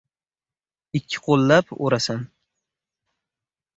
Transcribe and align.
Ikki 0.99 1.17
qo'llab 1.27 1.65
o'rasan. 1.81 2.21